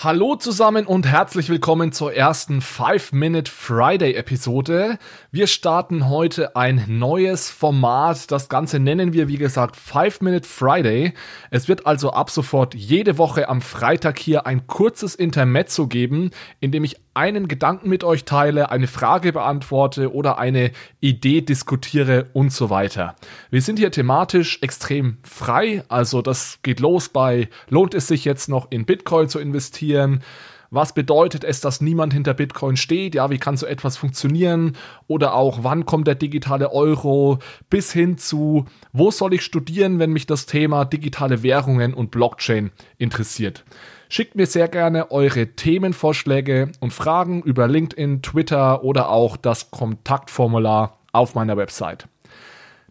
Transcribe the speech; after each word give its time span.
Hallo 0.00 0.36
zusammen 0.36 0.86
und 0.86 1.08
herzlich 1.08 1.48
willkommen 1.48 1.90
zur 1.90 2.14
ersten 2.14 2.60
5-Minute 2.60 3.50
Friday 3.50 4.14
Episode. 4.14 4.96
Wir 5.32 5.48
starten 5.48 6.08
heute 6.08 6.54
ein 6.54 6.84
neues 6.86 7.50
Format. 7.50 8.30
Das 8.30 8.48
Ganze 8.48 8.78
nennen 8.78 9.12
wir, 9.12 9.26
wie 9.26 9.38
gesagt, 9.38 9.74
5-Minute 9.74 10.46
Friday. 10.48 11.14
Es 11.50 11.66
wird 11.66 11.84
also 11.84 12.12
ab 12.12 12.30
sofort 12.30 12.76
jede 12.76 13.18
Woche 13.18 13.48
am 13.48 13.60
Freitag 13.60 14.20
hier 14.20 14.46
ein 14.46 14.68
kurzes 14.68 15.16
Intermezzo 15.16 15.88
geben, 15.88 16.30
in 16.60 16.70
dem 16.70 16.84
ich 16.84 17.00
einen 17.18 17.48
Gedanken 17.48 17.88
mit 17.88 18.04
euch 18.04 18.24
teile, 18.24 18.70
eine 18.70 18.86
Frage 18.86 19.32
beantworte 19.32 20.14
oder 20.14 20.38
eine 20.38 20.70
Idee 21.00 21.40
diskutiere 21.40 22.26
und 22.32 22.52
so 22.52 22.70
weiter. 22.70 23.16
Wir 23.50 23.60
sind 23.60 23.80
hier 23.80 23.90
thematisch 23.90 24.60
extrem 24.62 25.18
frei, 25.24 25.82
also 25.88 26.22
das 26.22 26.60
geht 26.62 26.78
los 26.78 27.08
bei 27.08 27.48
lohnt 27.68 27.94
es 27.94 28.06
sich 28.06 28.24
jetzt 28.24 28.48
noch 28.48 28.70
in 28.70 28.86
Bitcoin 28.86 29.28
zu 29.28 29.40
investieren? 29.40 30.22
Was 30.70 30.92
bedeutet 30.92 31.44
es, 31.44 31.60
dass 31.60 31.80
niemand 31.80 32.12
hinter 32.12 32.34
Bitcoin 32.34 32.76
steht? 32.76 33.14
Ja, 33.14 33.30
wie 33.30 33.38
kann 33.38 33.56
so 33.56 33.64
etwas 33.64 33.96
funktionieren? 33.96 34.76
Oder 35.06 35.34
auch, 35.34 35.60
wann 35.62 35.86
kommt 35.86 36.06
der 36.06 36.14
digitale 36.14 36.72
Euro? 36.72 37.38
Bis 37.70 37.92
hin 37.92 38.18
zu, 38.18 38.66
wo 38.92 39.10
soll 39.10 39.32
ich 39.32 39.42
studieren, 39.42 39.98
wenn 39.98 40.12
mich 40.12 40.26
das 40.26 40.44
Thema 40.44 40.84
digitale 40.84 41.42
Währungen 41.42 41.94
und 41.94 42.10
Blockchain 42.10 42.70
interessiert? 42.98 43.64
Schickt 44.10 44.36
mir 44.36 44.46
sehr 44.46 44.68
gerne 44.68 45.10
eure 45.10 45.48
Themenvorschläge 45.48 46.72
und 46.80 46.92
Fragen 46.92 47.42
über 47.42 47.66
LinkedIn, 47.66 48.22
Twitter 48.22 48.84
oder 48.84 49.08
auch 49.08 49.36
das 49.36 49.70
Kontaktformular 49.70 50.98
auf 51.12 51.34
meiner 51.34 51.56
Website. 51.56 52.08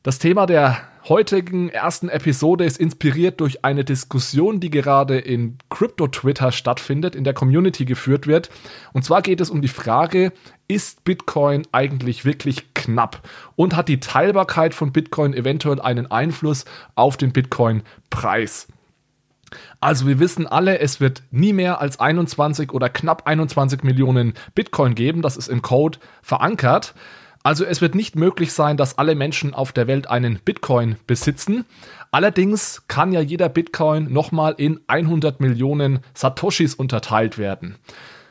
Das 0.03 0.19
Thema 0.19 0.45
der 0.45 0.77
heutigen 1.09 1.69
ersten 1.69 2.09
Episode 2.09 2.65
ist 2.65 2.77
inspiriert 2.79 3.39
durch 3.39 3.63
eine 3.63 3.83
Diskussion, 3.83 4.59
die 4.59 4.69
gerade 4.69 5.17
in 5.17 5.57
Crypto-Twitter 5.69 6.51
stattfindet, 6.51 7.15
in 7.15 7.23
der 7.23 7.33
Community 7.33 7.85
geführt 7.85 8.27
wird. 8.27 8.49
Und 8.93 9.03
zwar 9.03 9.21
geht 9.21 9.41
es 9.41 9.49
um 9.49 9.61
die 9.61 9.67
Frage, 9.67 10.33
ist 10.67 11.03
Bitcoin 11.03 11.63
eigentlich 11.71 12.25
wirklich 12.25 12.73
knapp? 12.73 13.21
Und 13.55 13.75
hat 13.75 13.87
die 13.87 13.99
Teilbarkeit 13.99 14.73
von 14.73 14.91
Bitcoin 14.91 15.33
eventuell 15.33 15.81
einen 15.81 16.11
Einfluss 16.11 16.65
auf 16.95 17.17
den 17.17 17.31
Bitcoin-Preis? 17.31 18.67
Also 19.79 20.07
wir 20.07 20.19
wissen 20.19 20.47
alle, 20.47 20.79
es 20.79 20.99
wird 20.99 21.23
nie 21.31 21.53
mehr 21.53 21.79
als 21.79 21.99
21 21.99 22.73
oder 22.73 22.89
knapp 22.89 23.27
21 23.27 23.83
Millionen 23.83 24.33
Bitcoin 24.55 24.95
geben. 24.95 25.21
Das 25.21 25.37
ist 25.37 25.47
im 25.47 25.61
Code 25.61 25.99
verankert. 26.21 26.93
Also 27.47 27.63
es 27.63 27.79
wird 27.79 27.95
nicht 27.95 28.17
möglich 28.17 28.51
sein, 28.51 28.75
dass 28.75 28.97
alle 28.97 29.15
Menschen 29.15 29.53
auf 29.53 29.71
der 29.71 29.87
Welt 29.87 30.09
einen 30.09 30.37
Bitcoin 30.43 30.97
besitzen. 31.07 31.63
Allerdings 32.11 32.83
kann 32.89 33.13
ja 33.13 33.21
jeder 33.21 33.47
Bitcoin 33.47 34.11
nochmal 34.11 34.55
in 34.57 34.81
100 34.87 35.39
Millionen 35.39 36.01
Satoshis 36.13 36.75
unterteilt 36.75 37.37
werden. 37.37 37.77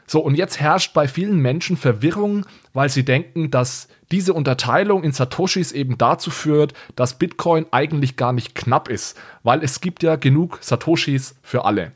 So, 0.06 0.20
und 0.20 0.34
jetzt 0.34 0.61
herrscht 0.61 0.92
bei 0.92 1.09
vielen 1.09 1.39
Menschen 1.39 1.78
Verwirrung, 1.78 2.44
weil 2.75 2.91
sie 2.91 3.06
denken, 3.06 3.50
dass 3.50 3.89
diese 4.12 4.34
Unterteilung 4.34 5.03
in 5.03 5.12
Satoshis 5.12 5.72
eben 5.72 5.97
dazu 5.97 6.31
führt, 6.31 6.75
dass 6.94 7.19
Bitcoin 7.19 7.64
eigentlich 7.70 8.19
gar 8.19 8.34
nicht 8.34 8.55
knapp 8.55 8.91
ist, 8.91 9.17
weil 9.42 9.64
es 9.64 9.81
gibt 9.81 10.03
ja 10.03 10.17
genug 10.17 10.59
Satoshis 10.61 11.37
für 11.41 11.64
alle. 11.64 11.92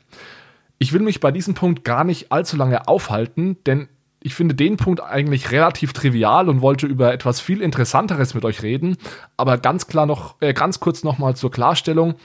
Ich 0.79 0.91
will 0.91 1.01
mich 1.01 1.19
bei 1.19 1.29
diesem 1.29 1.53
Punkt 1.53 1.83
gar 1.83 2.03
nicht 2.03 2.31
allzu 2.31 2.57
lange 2.57 2.87
aufhalten, 2.87 3.57
denn 3.67 3.89
ich 4.21 4.35
finde 4.35 4.55
den 4.55 4.77
Punkt 4.77 5.01
eigentlich 5.01 5.51
relativ 5.51 5.93
trivial 5.93 6.47
und 6.47 6.61
wollte 6.61 6.85
über 6.85 7.11
etwas 7.11 7.39
viel 7.39 7.61
Interessanteres 7.61 8.33
mit 8.33 8.45
euch 8.45 8.61
reden. 8.61 8.97
Aber 9.35 9.57
ganz 9.57 9.87
klar 9.87 10.05
noch, 10.05 10.35
äh, 10.41 10.53
ganz 10.53 10.79
kurz 10.79 11.03
nochmal 11.03 11.35
zur 11.35 11.51
Klarstellung. 11.51 12.15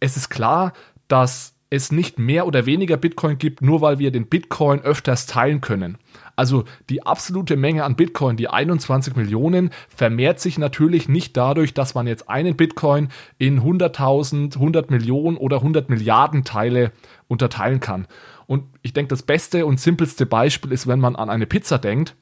Es 0.00 0.16
ist 0.16 0.30
klar, 0.30 0.72
dass 1.08 1.54
es 1.68 1.92
nicht 1.92 2.18
mehr 2.18 2.46
oder 2.46 2.66
weniger 2.66 2.96
Bitcoin 2.96 3.38
gibt, 3.38 3.62
nur 3.62 3.80
weil 3.80 4.00
wir 4.00 4.10
den 4.10 4.26
Bitcoin 4.26 4.80
öfters 4.80 5.26
teilen 5.26 5.60
können. 5.60 5.98
Also 6.34 6.64
die 6.88 7.06
absolute 7.06 7.56
Menge 7.56 7.84
an 7.84 7.94
Bitcoin, 7.94 8.36
die 8.36 8.48
21 8.48 9.14
Millionen, 9.14 9.70
vermehrt 9.88 10.40
sich 10.40 10.58
natürlich 10.58 11.08
nicht 11.08 11.36
dadurch, 11.36 11.72
dass 11.72 11.94
man 11.94 12.08
jetzt 12.08 12.28
einen 12.28 12.56
Bitcoin 12.56 13.08
in 13.38 13.60
100.000, 13.60 14.54
100 14.54 14.90
Millionen 14.90 15.36
oder 15.36 15.58
100 15.58 15.90
Milliarden 15.90 16.44
Teile 16.44 16.92
unterteilen 17.28 17.78
kann. 17.78 18.06
Und 18.50 18.64
ich 18.82 18.92
denke, 18.92 19.10
das 19.10 19.22
beste 19.22 19.64
und 19.64 19.78
simpelste 19.78 20.26
Beispiel 20.26 20.72
ist, 20.72 20.88
wenn 20.88 20.98
man 20.98 21.14
an 21.14 21.30
eine 21.30 21.46
Pizza 21.46 21.78
denkt. 21.78 22.16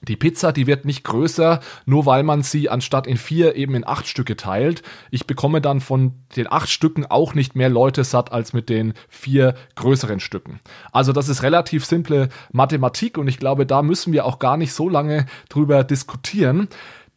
Die 0.00 0.14
Pizza, 0.14 0.52
die 0.52 0.68
wird 0.68 0.84
nicht 0.84 1.02
größer, 1.02 1.58
nur 1.86 2.06
weil 2.06 2.22
man 2.22 2.44
sie 2.44 2.70
anstatt 2.70 3.08
in 3.08 3.16
vier 3.16 3.56
eben 3.56 3.74
in 3.74 3.84
acht 3.84 4.06
Stücke 4.06 4.36
teilt. 4.36 4.84
Ich 5.10 5.26
bekomme 5.26 5.60
dann 5.60 5.80
von 5.80 6.12
den 6.36 6.46
acht 6.52 6.68
Stücken 6.68 7.04
auch 7.04 7.34
nicht 7.34 7.56
mehr 7.56 7.68
Leute 7.68 8.04
satt 8.04 8.30
als 8.30 8.52
mit 8.52 8.68
den 8.68 8.94
vier 9.08 9.56
größeren 9.74 10.20
Stücken. 10.20 10.60
Also 10.92 11.12
das 11.12 11.28
ist 11.28 11.42
relativ 11.42 11.84
simple 11.84 12.28
Mathematik 12.52 13.18
und 13.18 13.26
ich 13.26 13.38
glaube, 13.38 13.66
da 13.66 13.82
müssen 13.82 14.12
wir 14.12 14.24
auch 14.24 14.38
gar 14.38 14.56
nicht 14.56 14.72
so 14.72 14.88
lange 14.88 15.26
drüber 15.48 15.82
diskutieren. 15.82 16.68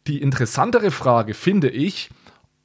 Die 0.08 0.20
interessantere 0.20 0.90
Frage 0.90 1.34
finde 1.34 1.68
ich, 1.68 2.10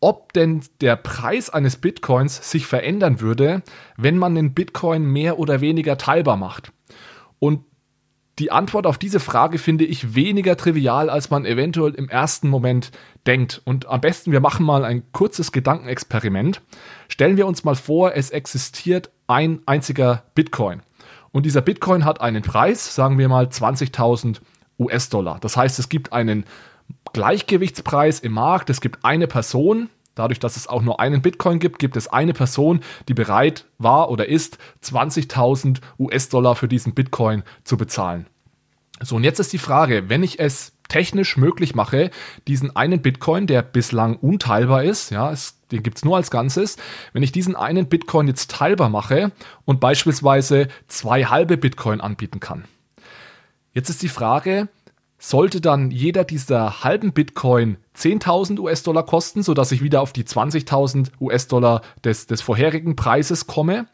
ob 0.05 0.33
denn 0.33 0.61
der 0.81 0.97
Preis 0.97 1.49
eines 1.49 1.77
Bitcoins 1.77 2.51
sich 2.51 2.67
verändern 2.67 3.21
würde, 3.21 3.63
wenn 3.97 4.19
man 4.19 4.35
den 4.35 4.53
Bitcoin 4.53 5.03
mehr 5.03 5.39
oder 5.39 5.61
weniger 5.61 5.97
teilbar 5.97 6.37
macht. 6.37 6.71
Und 7.39 7.63
die 8.37 8.51
Antwort 8.51 8.85
auf 8.85 8.99
diese 8.99 9.19
Frage 9.19 9.57
finde 9.57 9.83
ich 9.83 10.13
weniger 10.13 10.57
trivial, 10.57 11.09
als 11.09 11.31
man 11.31 11.43
eventuell 11.43 11.95
im 11.95 12.07
ersten 12.07 12.49
Moment 12.49 12.91
denkt. 13.25 13.63
Und 13.65 13.87
am 13.87 13.99
besten, 13.99 14.31
wir 14.31 14.41
machen 14.41 14.63
mal 14.63 14.85
ein 14.85 15.11
kurzes 15.11 15.51
Gedankenexperiment. 15.51 16.61
Stellen 17.07 17.35
wir 17.35 17.47
uns 17.47 17.63
mal 17.63 17.75
vor, 17.75 18.13
es 18.13 18.29
existiert 18.29 19.09
ein 19.25 19.61
einziger 19.65 20.21
Bitcoin. 20.35 20.83
Und 21.31 21.47
dieser 21.47 21.61
Bitcoin 21.61 22.05
hat 22.05 22.21
einen 22.21 22.43
Preis, 22.43 22.93
sagen 22.93 23.17
wir 23.17 23.27
mal 23.27 23.45
20.000 23.45 24.37
US-Dollar. 24.77 25.39
Das 25.39 25.57
heißt, 25.57 25.79
es 25.79 25.89
gibt 25.89 26.13
einen 26.13 26.45
Gleichgewichtspreis 27.13 28.19
im 28.19 28.33
Markt. 28.33 28.69
Es 28.69 28.81
gibt 28.81 29.03
eine 29.03 29.25
Person, 29.25 29.89
Dadurch, 30.15 30.39
dass 30.39 30.57
es 30.57 30.67
auch 30.67 30.81
nur 30.81 30.99
einen 30.99 31.21
Bitcoin 31.21 31.59
gibt, 31.59 31.77
gibt 31.79 31.97
es 31.97 32.07
eine 32.07 32.33
Person, 32.33 32.79
die 33.07 33.13
bereit 33.13 33.65
war 33.77 34.09
oder 34.09 34.27
ist, 34.27 34.57
20.000 34.83 35.79
US-Dollar 35.99 36.55
für 36.55 36.67
diesen 36.67 36.93
Bitcoin 36.93 37.43
zu 37.63 37.77
bezahlen. 37.77 38.25
So, 39.01 39.17
und 39.17 39.25
jetzt 39.25 39.39
ist 39.39 39.51
die 39.51 39.57
Frage, 39.57 40.09
wenn 40.09 40.23
ich 40.23 40.39
es 40.39 40.71
technisch 40.87 41.35
möglich 41.35 41.75
mache, 41.75 42.11
diesen 42.47 42.75
einen 42.75 43.01
Bitcoin, 43.01 43.47
der 43.47 43.61
bislang 43.61 44.15
unteilbar 44.15 44.83
ist, 44.83 45.11
ja, 45.11 45.31
es, 45.31 45.59
den 45.71 45.83
gibt's 45.83 46.05
nur 46.05 46.15
als 46.15 46.31
Ganzes, 46.31 46.77
wenn 47.11 47.23
ich 47.23 47.31
diesen 47.31 47.55
einen 47.55 47.87
Bitcoin 47.87 48.27
jetzt 48.27 48.51
teilbar 48.51 48.89
mache 48.89 49.31
und 49.65 49.79
beispielsweise 49.79 50.67
zwei 50.87 51.25
halbe 51.25 51.57
Bitcoin 51.57 52.01
anbieten 52.01 52.39
kann. 52.39 52.65
Jetzt 53.73 53.89
ist 53.89 54.01
die 54.01 54.09
Frage, 54.09 54.69
sollte 55.29 55.59
dann 55.59 55.89
jeder 55.89 56.23
dieser 56.23 56.83
halben 56.83 57.11
Bitcoin 57.11 57.77
10.000 57.97 58.59
US-Dollar 58.59 59.07
kosten, 59.07 59.41
sodass 59.41 59.71
ich 59.71 59.81
wieder 59.81 60.01
auf 60.01 60.13
die 60.13 60.23
20.000 60.23 61.07
US-Dollar 61.19 61.81
des, 62.03 62.27
des 62.27 62.41
vorherigen 62.41 62.95
Preises 62.95 63.47
komme? 63.47 63.87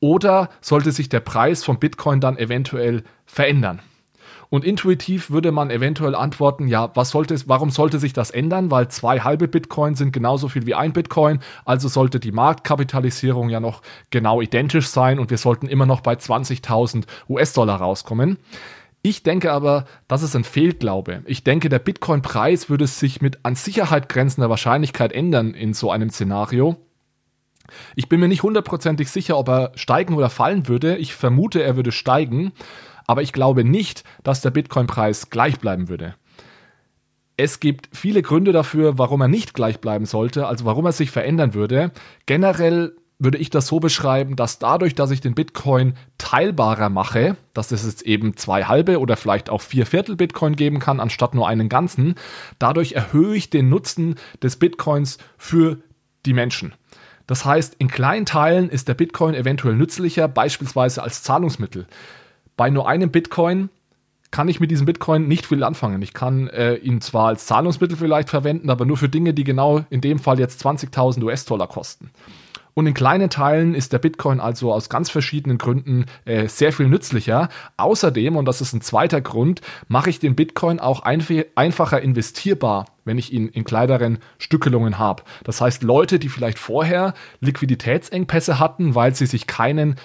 Oder 0.00 0.50
sollte 0.60 0.92
sich 0.92 1.08
der 1.08 1.20
Preis 1.20 1.64
von 1.64 1.78
Bitcoin 1.78 2.20
dann 2.20 2.36
eventuell 2.36 3.02
verändern? 3.24 3.80
Und 4.50 4.62
intuitiv 4.62 5.30
würde 5.30 5.52
man 5.52 5.70
eventuell 5.70 6.14
antworten, 6.14 6.68
ja, 6.68 6.90
was 6.94 7.10
sollte 7.10 7.36
warum 7.46 7.70
sollte 7.70 7.98
sich 7.98 8.12
das 8.12 8.30
ändern? 8.30 8.70
Weil 8.70 8.88
zwei 8.88 9.20
halbe 9.20 9.48
Bitcoin 9.48 9.94
sind 9.94 10.12
genauso 10.12 10.48
viel 10.48 10.66
wie 10.66 10.74
ein 10.74 10.92
Bitcoin, 10.92 11.40
also 11.64 11.88
sollte 11.88 12.20
die 12.20 12.32
Marktkapitalisierung 12.32 13.48
ja 13.48 13.60
noch 13.60 13.80
genau 14.10 14.42
identisch 14.42 14.88
sein 14.88 15.18
und 15.18 15.30
wir 15.30 15.38
sollten 15.38 15.66
immer 15.66 15.86
noch 15.86 16.02
bei 16.02 16.14
20.000 16.14 17.04
US-Dollar 17.28 17.80
rauskommen. 17.80 18.38
Ich 19.08 19.22
denke 19.22 19.52
aber, 19.52 19.86
das 20.06 20.22
ist 20.22 20.36
ein 20.36 20.44
Fehlglaube. 20.44 21.22
Ich 21.24 21.42
denke, 21.42 21.70
der 21.70 21.78
Bitcoin-Preis 21.78 22.68
würde 22.68 22.86
sich 22.86 23.22
mit 23.22 23.38
an 23.42 23.54
Sicherheit 23.54 24.10
grenzender 24.10 24.50
Wahrscheinlichkeit 24.50 25.14
ändern 25.14 25.54
in 25.54 25.72
so 25.72 25.90
einem 25.90 26.10
Szenario. 26.10 26.76
Ich 27.96 28.10
bin 28.10 28.20
mir 28.20 28.28
nicht 28.28 28.42
hundertprozentig 28.42 29.08
sicher, 29.08 29.38
ob 29.38 29.48
er 29.48 29.72
steigen 29.76 30.12
oder 30.12 30.28
fallen 30.28 30.68
würde. 30.68 30.98
Ich 30.98 31.14
vermute, 31.14 31.62
er 31.62 31.74
würde 31.74 31.90
steigen. 31.90 32.52
Aber 33.06 33.22
ich 33.22 33.32
glaube 33.32 33.64
nicht, 33.64 34.04
dass 34.24 34.42
der 34.42 34.50
Bitcoin-Preis 34.50 35.30
gleich 35.30 35.58
bleiben 35.58 35.88
würde. 35.88 36.14
Es 37.38 37.60
gibt 37.60 37.88
viele 37.96 38.20
Gründe 38.20 38.52
dafür, 38.52 38.98
warum 38.98 39.22
er 39.22 39.28
nicht 39.28 39.54
gleich 39.54 39.80
bleiben 39.80 40.04
sollte, 40.04 40.46
also 40.46 40.66
warum 40.66 40.84
er 40.84 40.92
sich 40.92 41.10
verändern 41.10 41.54
würde. 41.54 41.92
Generell 42.26 42.94
würde 43.18 43.38
ich 43.38 43.50
das 43.50 43.66
so 43.66 43.80
beschreiben, 43.80 44.36
dass 44.36 44.58
dadurch, 44.58 44.94
dass 44.94 45.10
ich 45.10 45.20
den 45.20 45.34
Bitcoin 45.34 45.94
teilbarer 46.18 46.88
mache, 46.88 47.36
dass 47.52 47.72
es 47.72 47.84
jetzt 47.84 48.02
eben 48.02 48.36
zwei 48.36 48.64
halbe 48.64 49.00
oder 49.00 49.16
vielleicht 49.16 49.50
auch 49.50 49.60
vier 49.60 49.86
Viertel 49.86 50.16
Bitcoin 50.16 50.54
geben 50.54 50.78
kann, 50.78 51.00
anstatt 51.00 51.34
nur 51.34 51.48
einen 51.48 51.68
ganzen, 51.68 52.14
dadurch 52.58 52.92
erhöhe 52.92 53.34
ich 53.34 53.50
den 53.50 53.68
Nutzen 53.68 54.14
des 54.42 54.56
Bitcoins 54.56 55.18
für 55.36 55.78
die 56.26 56.32
Menschen. 56.32 56.74
Das 57.26 57.44
heißt, 57.44 57.74
in 57.78 57.88
kleinen 57.88 58.24
Teilen 58.24 58.70
ist 58.70 58.88
der 58.88 58.94
Bitcoin 58.94 59.34
eventuell 59.34 59.74
nützlicher, 59.74 60.28
beispielsweise 60.28 61.02
als 61.02 61.22
Zahlungsmittel. 61.22 61.86
Bei 62.56 62.70
nur 62.70 62.88
einem 62.88 63.10
Bitcoin 63.10 63.68
kann 64.30 64.48
ich 64.48 64.60
mit 64.60 64.70
diesem 64.70 64.86
Bitcoin 64.86 65.26
nicht 65.26 65.46
viel 65.46 65.64
anfangen. 65.64 66.02
Ich 66.02 66.14
kann 66.14 66.48
äh, 66.48 66.76
ihn 66.76 67.00
zwar 67.00 67.28
als 67.28 67.46
Zahlungsmittel 67.46 67.96
vielleicht 67.96 68.30
verwenden, 68.30 68.70
aber 68.70 68.84
nur 68.84 68.96
für 68.96 69.08
Dinge, 69.08 69.34
die 69.34 69.44
genau 69.44 69.84
in 69.90 70.00
dem 70.00 70.18
Fall 70.18 70.38
jetzt 70.38 70.64
20.000 70.64 71.22
US-Dollar 71.22 71.66
kosten. 71.66 72.10
Und 72.78 72.86
in 72.86 72.94
kleinen 72.94 73.28
Teilen 73.28 73.74
ist 73.74 73.92
der 73.92 73.98
Bitcoin 73.98 74.38
also 74.38 74.72
aus 74.72 74.88
ganz 74.88 75.10
verschiedenen 75.10 75.58
Gründen 75.58 76.06
äh, 76.26 76.46
sehr 76.46 76.72
viel 76.72 76.86
nützlicher. 76.86 77.48
Außerdem, 77.76 78.36
und 78.36 78.44
das 78.44 78.60
ist 78.60 78.72
ein 78.72 78.82
zweiter 78.82 79.20
Grund, 79.20 79.62
mache 79.88 80.10
ich 80.10 80.20
den 80.20 80.36
Bitcoin 80.36 80.78
auch 80.78 81.00
einf 81.00 81.28
einfacher 81.56 82.00
investierbar, 82.00 82.84
wenn 83.04 83.18
ich 83.18 83.32
ihn 83.32 83.48
in 83.48 83.64
kleineren 83.64 84.18
Stückelungen 84.38 84.96
habe. 84.96 85.24
Das 85.42 85.60
heißt, 85.60 85.82
Leute, 85.82 86.20
die 86.20 86.28
vielleicht 86.28 86.60
vorher 86.60 87.14
Liquiditätsengpässe 87.40 88.60
hatten, 88.60 88.94
weil 88.94 89.12
sie 89.12 89.26
sich 89.26 89.48
keinen 89.48 89.96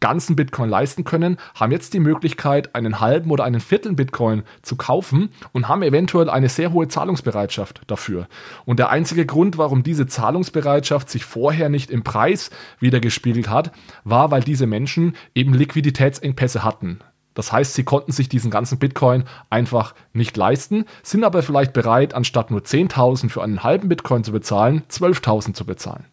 ganzen 0.00 0.36
Bitcoin 0.36 0.70
leisten 0.70 1.04
können, 1.04 1.38
haben 1.54 1.72
jetzt 1.72 1.94
die 1.94 2.00
Möglichkeit, 2.00 2.74
einen 2.74 3.00
halben 3.00 3.30
oder 3.30 3.44
einen 3.44 3.60
Viertel 3.60 3.94
Bitcoin 3.94 4.42
zu 4.62 4.76
kaufen 4.76 5.30
und 5.52 5.68
haben 5.68 5.82
eventuell 5.82 6.30
eine 6.30 6.48
sehr 6.48 6.72
hohe 6.72 6.88
Zahlungsbereitschaft 6.88 7.82
dafür. 7.86 8.28
Und 8.64 8.78
der 8.78 8.90
einzige 8.90 9.26
Grund, 9.26 9.58
warum 9.58 9.82
diese 9.82 10.06
Zahlungsbereitschaft 10.06 11.10
sich 11.10 11.24
vorher 11.24 11.68
nicht 11.68 11.90
im 11.90 12.04
Preis 12.04 12.50
wiedergespiegelt 12.80 13.48
hat, 13.48 13.72
war, 14.04 14.30
weil 14.30 14.42
diese 14.42 14.66
Menschen 14.66 15.16
eben 15.34 15.54
Liquiditätsengpässe 15.54 16.64
hatten. 16.64 17.00
Das 17.34 17.52
heißt, 17.52 17.74
sie 17.74 17.84
konnten 17.84 18.10
sich 18.10 18.28
diesen 18.28 18.50
ganzen 18.50 18.80
Bitcoin 18.80 19.22
einfach 19.48 19.94
nicht 20.12 20.36
leisten, 20.36 20.86
sind 21.04 21.22
aber 21.22 21.44
vielleicht 21.44 21.72
bereit, 21.72 22.12
anstatt 22.12 22.50
nur 22.50 22.62
10.000 22.62 23.30
für 23.30 23.44
einen 23.44 23.62
halben 23.62 23.88
Bitcoin 23.88 24.24
zu 24.24 24.32
bezahlen, 24.32 24.82
12.000 24.90 25.54
zu 25.54 25.64
bezahlen. 25.64 26.04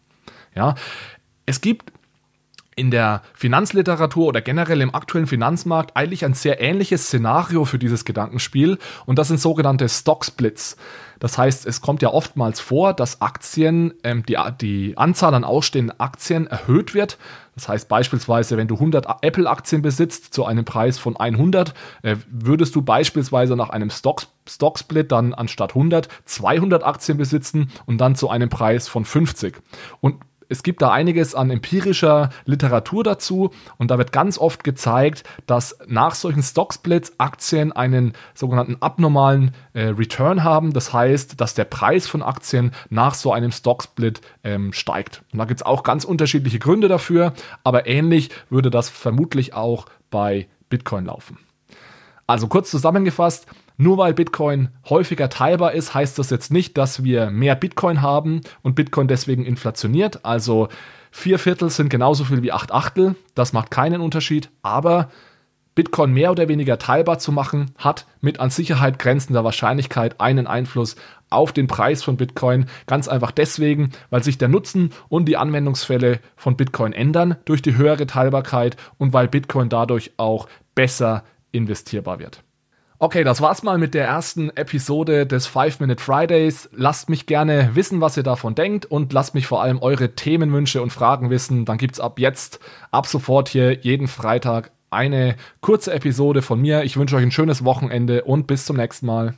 Ja, 0.54 0.76
es 1.44 1.60
gibt 1.60 1.92
in 2.76 2.90
der 2.90 3.22
Finanzliteratur 3.34 4.26
oder 4.26 4.42
generell 4.42 4.82
im 4.82 4.94
aktuellen 4.94 5.26
Finanzmarkt 5.26 5.96
eigentlich 5.96 6.26
ein 6.26 6.34
sehr 6.34 6.60
ähnliches 6.60 7.06
Szenario 7.06 7.64
für 7.64 7.78
dieses 7.78 8.04
Gedankenspiel 8.04 8.78
und 9.06 9.18
das 9.18 9.28
sind 9.28 9.40
sogenannte 9.40 9.88
Stock-Splits. 9.88 10.76
Das 11.18 11.38
heißt, 11.38 11.64
es 11.64 11.80
kommt 11.80 12.02
ja 12.02 12.10
oftmals 12.10 12.60
vor, 12.60 12.92
dass 12.92 13.22
Aktien, 13.22 13.94
ähm, 14.04 14.24
die, 14.26 14.36
die 14.60 14.98
Anzahl 14.98 15.32
an 15.32 15.44
ausstehenden 15.44 15.98
Aktien 15.98 16.46
erhöht 16.46 16.92
wird. 16.92 17.16
Das 17.54 17.68
heißt 17.68 17.88
beispielsweise, 17.88 18.58
wenn 18.58 18.68
du 18.68 18.74
100 18.74 19.06
Apple-Aktien 19.22 19.80
besitzt 19.80 20.34
zu 20.34 20.44
einem 20.44 20.66
Preis 20.66 20.98
von 20.98 21.16
100, 21.16 21.72
äh, 22.02 22.16
würdest 22.30 22.74
du 22.76 22.82
beispielsweise 22.82 23.56
nach 23.56 23.70
einem 23.70 23.88
Stock, 23.88 24.24
Stock-Split 24.46 25.10
dann 25.10 25.32
anstatt 25.32 25.70
100 25.70 26.08
200 26.26 26.84
Aktien 26.84 27.16
besitzen 27.16 27.70
und 27.86 27.98
dann 27.98 28.14
zu 28.14 28.28
einem 28.28 28.50
Preis 28.50 28.86
von 28.86 29.06
50. 29.06 29.56
Und 30.02 30.16
es 30.48 30.62
gibt 30.62 30.82
da 30.82 30.90
einiges 30.90 31.34
an 31.34 31.50
empirischer 31.50 32.30
Literatur 32.44 33.04
dazu 33.04 33.50
und 33.78 33.90
da 33.90 33.98
wird 33.98 34.12
ganz 34.12 34.38
oft 34.38 34.64
gezeigt, 34.64 35.24
dass 35.46 35.78
nach 35.86 36.14
solchen 36.14 36.42
Stocksplits 36.42 37.14
Aktien 37.18 37.72
einen 37.72 38.12
sogenannten 38.34 38.76
abnormalen 38.80 39.52
äh, 39.72 39.86
Return 39.88 40.44
haben. 40.44 40.72
Das 40.72 40.92
heißt, 40.92 41.40
dass 41.40 41.54
der 41.54 41.64
Preis 41.64 42.06
von 42.06 42.22
Aktien 42.22 42.72
nach 42.90 43.14
so 43.14 43.32
einem 43.32 43.52
Stocksplit 43.52 44.20
ähm, 44.44 44.72
steigt. 44.72 45.22
Und 45.32 45.38
da 45.38 45.44
gibt 45.44 45.60
es 45.60 45.66
auch 45.66 45.82
ganz 45.82 46.04
unterschiedliche 46.04 46.58
Gründe 46.58 46.88
dafür, 46.88 47.32
aber 47.64 47.86
ähnlich 47.86 48.30
würde 48.50 48.70
das 48.70 48.88
vermutlich 48.88 49.54
auch 49.54 49.86
bei 50.10 50.48
Bitcoin 50.68 51.06
laufen. 51.06 51.38
Also 52.26 52.48
kurz 52.48 52.70
zusammengefasst, 52.70 53.46
nur 53.76 53.98
weil 53.98 54.14
Bitcoin 54.14 54.70
häufiger 54.88 55.28
teilbar 55.28 55.72
ist, 55.72 55.94
heißt 55.94 56.18
das 56.18 56.30
jetzt 56.30 56.50
nicht, 56.50 56.78
dass 56.78 57.04
wir 57.04 57.30
mehr 57.30 57.54
Bitcoin 57.54 58.00
haben 58.02 58.40
und 58.62 58.74
Bitcoin 58.74 59.08
deswegen 59.08 59.44
inflationiert. 59.44 60.24
Also 60.24 60.68
vier 61.10 61.38
Viertel 61.38 61.70
sind 61.70 61.90
genauso 61.90 62.24
viel 62.24 62.42
wie 62.42 62.52
acht 62.52 62.72
Achtel. 62.72 63.16
Das 63.34 63.52
macht 63.52 63.70
keinen 63.70 64.00
Unterschied. 64.00 64.50
Aber 64.62 65.10
Bitcoin 65.74 66.12
mehr 66.14 66.30
oder 66.30 66.48
weniger 66.48 66.78
teilbar 66.78 67.18
zu 67.18 67.32
machen, 67.32 67.70
hat 67.76 68.06
mit 68.22 68.40
an 68.40 68.48
Sicherheit 68.48 68.98
grenzender 68.98 69.44
Wahrscheinlichkeit 69.44 70.20
einen 70.22 70.46
Einfluss 70.46 70.96
auf 71.28 71.52
den 71.52 71.66
Preis 71.66 72.02
von 72.02 72.16
Bitcoin. 72.16 72.64
Ganz 72.86 73.08
einfach 73.08 73.30
deswegen, 73.30 73.90
weil 74.08 74.22
sich 74.22 74.38
der 74.38 74.48
Nutzen 74.48 74.92
und 75.10 75.26
die 75.26 75.36
Anwendungsfälle 75.36 76.20
von 76.34 76.56
Bitcoin 76.56 76.94
ändern 76.94 77.36
durch 77.44 77.60
die 77.60 77.76
höhere 77.76 78.06
Teilbarkeit 78.06 78.78
und 78.96 79.12
weil 79.12 79.28
Bitcoin 79.28 79.68
dadurch 79.68 80.12
auch 80.16 80.48
besser 80.74 81.24
investierbar 81.52 82.20
wird. 82.20 82.42
Okay, 82.98 83.24
das 83.24 83.42
war's 83.42 83.62
mal 83.62 83.76
mit 83.76 83.92
der 83.92 84.06
ersten 84.06 84.48
Episode 84.56 85.26
des 85.26 85.46
5-Minute 85.46 86.02
Fridays. 86.02 86.70
Lasst 86.72 87.10
mich 87.10 87.26
gerne 87.26 87.72
wissen, 87.74 88.00
was 88.00 88.16
ihr 88.16 88.22
davon 88.22 88.54
denkt 88.54 88.86
und 88.86 89.12
lasst 89.12 89.34
mich 89.34 89.46
vor 89.46 89.60
allem 89.60 89.82
eure 89.82 90.14
Themenwünsche 90.14 90.80
und 90.80 90.94
Fragen 90.94 91.28
wissen. 91.28 91.66
Dann 91.66 91.76
gibt's 91.76 92.00
ab 92.00 92.18
jetzt, 92.18 92.58
ab 92.90 93.06
sofort 93.06 93.50
hier 93.50 93.80
jeden 93.80 94.08
Freitag 94.08 94.70
eine 94.88 95.36
kurze 95.60 95.92
Episode 95.92 96.40
von 96.40 96.58
mir. 96.58 96.84
Ich 96.84 96.96
wünsche 96.96 97.16
euch 97.16 97.22
ein 97.22 97.32
schönes 97.32 97.66
Wochenende 97.66 98.24
und 98.24 98.46
bis 98.46 98.64
zum 98.64 98.78
nächsten 98.78 99.04
Mal. 99.04 99.34